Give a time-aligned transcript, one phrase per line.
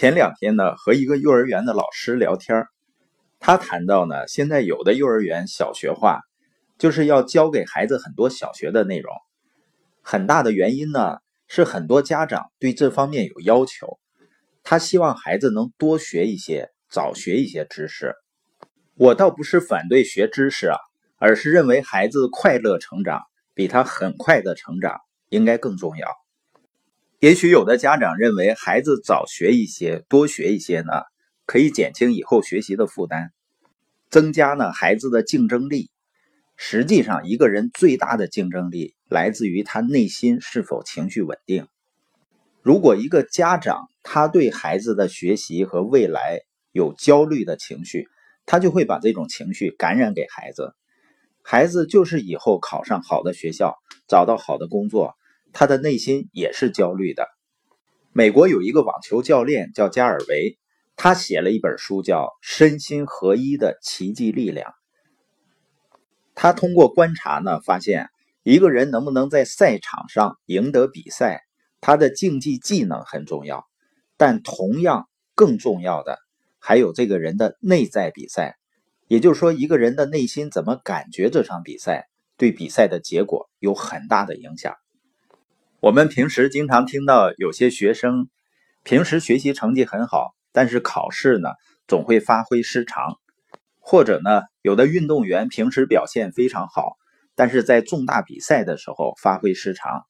[0.00, 2.64] 前两天呢，和一个幼儿园的老师聊天
[3.38, 6.22] 他谈到呢，现在有的幼儿园小学化，
[6.78, 9.12] 就是要教给孩子很多小学的内容。
[10.00, 11.18] 很大的原因呢，
[11.48, 13.98] 是很多家长对这方面有要求，
[14.62, 18.14] 他希望孩子能多学一些，早学一些知识。
[18.94, 20.78] 我倒不是反对学知识啊，
[21.18, 23.20] 而是认为孩子快乐成长
[23.52, 24.98] 比他很快的成长
[25.28, 26.08] 应该更重要。
[27.20, 31.02] 也许有的家长认为孩子早学一些、多学一些呢，
[31.44, 33.28] 可以减轻以后学习的负担，
[34.08, 35.90] 增加呢孩子的竞争力。
[36.56, 41.68] 实际上，一个人最大的竞争力来自于他内心是否情绪稳定。
[42.62, 46.40] 如果一个家长他对孩子的学习和未来
[46.72, 48.08] 有焦虑的情绪，
[48.46, 50.74] 他就会把这种情绪感染给孩子。
[51.42, 53.76] 孩子就是以后考上好的学校，
[54.08, 55.16] 找到好的工作，
[55.52, 57.26] 他的内心也是焦虑的。
[58.12, 60.58] 美国有一个网球教练叫加尔维，
[60.96, 64.70] 他写了一本书叫《身心合一的奇迹力量》。
[66.34, 68.08] 他通过观察呢，发现
[68.42, 71.42] 一个人能不能在赛场上赢得比赛，
[71.80, 73.66] 他的竞技技能很重要，
[74.16, 76.18] 但同样更重要的
[76.58, 78.56] 还有这个人的内在比赛。
[79.06, 84.74] 也就是说，一个人的内心怎么感觉这场比赛，对比赛的结果有很大的影响。
[85.80, 88.28] 我们平时经常听到有些学生
[88.84, 91.48] 平时学习成绩很好，但是考试呢
[91.88, 93.18] 总会发挥失常。
[93.78, 96.98] 或者呢，有的运动员平时表现非常好，
[97.34, 100.04] 但是在重大比赛的时候发挥失常。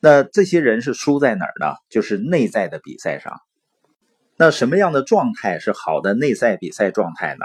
[0.00, 1.74] 那这些人是输在哪儿呢？
[1.90, 3.42] 就是内在的比赛上。
[4.38, 7.44] 那什么样的状态是好的内在比赛状态呢？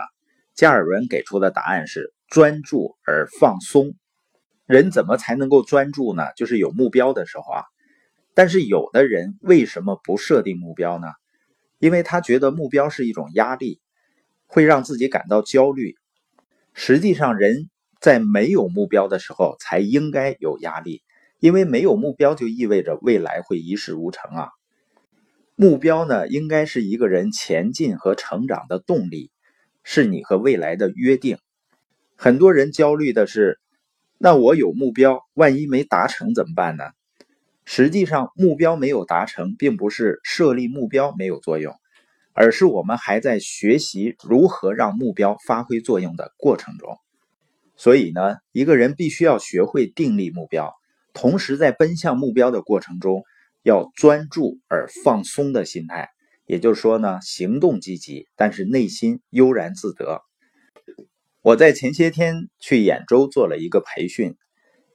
[0.53, 3.95] 加尔文给出的答案是专注而放松。
[4.66, 6.23] 人怎么才能够专注呢？
[6.35, 7.63] 就是有目标的时候啊。
[8.33, 11.08] 但是有的人为什么不设定目标呢？
[11.80, 13.80] 因为他觉得目标是一种压力。
[14.47, 15.95] 会让自己感到焦虑。
[16.75, 17.67] 实际上，人
[17.99, 21.02] 在没有目标的时候才应该有压力，
[21.39, 24.49] 因为没有目标就意味着未来会一事无成啊。
[25.55, 29.32] 目标呢，应该是一个人前进和成长的动力，
[29.83, 31.39] 是你和未来的约定。
[32.15, 33.59] 很多人焦虑的是，
[34.25, 36.86] 那我有目标，万一没达成怎么办呢？
[37.63, 41.75] 实际上，目标没有达成，并不是设立目标没有作用。
[42.33, 46.97] 而是我们还在学习如何让目标发挥作用的过程中，
[47.75, 50.73] 所以呢，一个人必须要学会订立目标，
[51.14, 53.21] 同时在奔向目标的过程中
[53.61, 56.09] 要专注而放松的心态。
[56.47, 60.23] 也就是说呢，行动积极，但是内心悠然自得。
[61.45, 64.36] 我在前些天去兖州做了一个培训，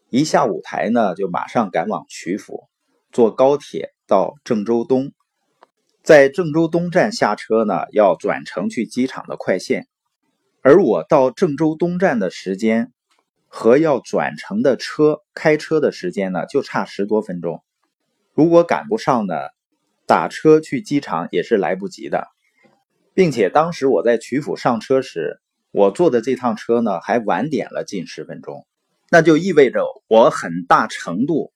[0.08, 2.68] 一下舞台呢，就马上赶往曲阜，
[3.12, 5.12] 坐高铁到郑州东。
[6.02, 9.86] 在郑州东站下车呢，要转乘去机场的快线，
[10.60, 12.92] 而我到郑州东站的时间
[13.46, 17.62] 和要转乘的车开车的时间呢，就差十多分钟。
[18.34, 19.36] 如果赶不上呢，
[20.04, 22.26] 打车去机场也是来不及的。
[23.14, 25.40] 并且当时我在曲阜上车时，
[25.72, 28.66] 我坐的这趟车呢还晚点了近十分钟，
[29.08, 31.52] 那就意味着我很大程度。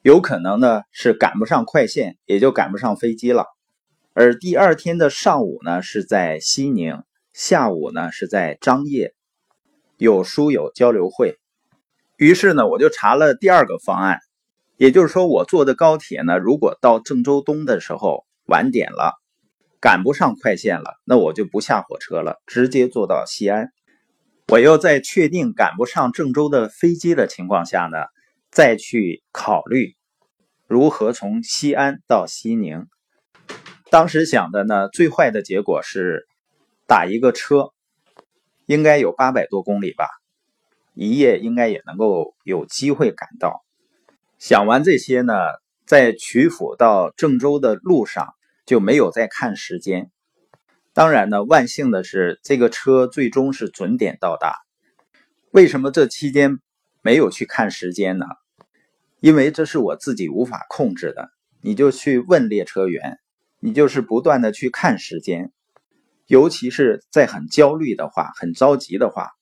[0.00, 3.46] 有可能呢是赶不上快线，也就赶不上飞机了。
[4.14, 7.02] 而第二天的上午呢是在西宁，
[7.32, 9.14] 下午呢是在张掖，
[9.96, 11.38] 有书友交流会。
[12.16, 14.18] 于是呢我就查了第二个方案，
[14.76, 19.21] 也就是说我坐的高铁呢，如果到郑州东的时候晚点了，
[19.82, 23.68] 赶不上快线了，那我就不下火车了，直接坐到西安。
[24.48, 27.98] 我又在确定赶不上郑州的飞机的情况下呢。
[28.54, 29.96] 再去考虑
[30.66, 32.86] 如何从西安到西宁。
[33.90, 36.26] 当时想的呢，最坏的结果是
[36.86, 37.70] 打一个车，
[38.66, 40.06] 应该有八百多公里吧，
[40.92, 43.64] 一夜应该也能够有机会赶到。
[44.38, 45.32] 想完这些呢，
[45.86, 48.34] 在曲阜到郑州的路上
[48.72, 50.10] 就没有再看时间。
[50.94, 54.54] 当然呢，万幸的是这个车最终是准点到达。
[55.50, 56.58] 为什么这期间
[57.02, 58.24] 没有去看时间呢？
[59.20, 61.28] 因为这是我自己无法控制的，
[61.60, 63.18] 你就去问列车员，
[63.60, 65.52] 你就是不断的去看时间，
[66.26, 69.32] 尤其是在很焦虑的话、很着急的话，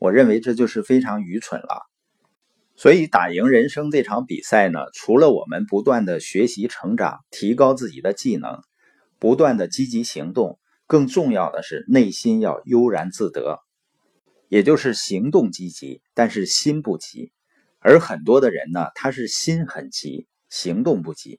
[0.00, 1.86] 我认为这就是非常愚蠢了。
[2.74, 8.60] 所以，打赢人生这场比赛呢，除了我们不断的学习成长、提高自己的技能，
[9.22, 10.58] 不断的积极行动，
[10.88, 13.60] 更重要的是内心要悠然自得，
[14.48, 17.30] 也就是行动积极，但是心不急。
[17.78, 21.38] 而很多的人呢，他是心很急，行动不急。